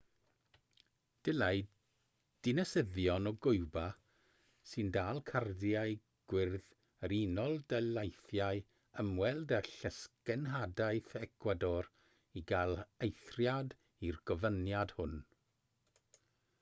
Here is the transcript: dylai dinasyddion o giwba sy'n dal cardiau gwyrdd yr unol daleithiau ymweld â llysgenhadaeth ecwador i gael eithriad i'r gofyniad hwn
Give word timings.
dylai 1.27 1.57
dinasyddion 2.47 3.27
o 3.31 3.33
giwba 3.45 3.83
sy'n 4.69 4.89
dal 4.95 5.19
cardiau 5.31 5.93
gwyrdd 6.33 6.73
yr 7.09 7.13
unol 7.17 7.59
daleithiau 7.75 8.63
ymweld 9.05 9.55
â 9.59 9.61
llysgenhadaeth 9.69 11.13
ecwador 11.23 11.91
i 12.43 12.45
gael 12.55 12.75
eithriad 13.11 13.77
i'r 14.11 14.21
gofyniad 14.33 14.97
hwn 14.99 15.15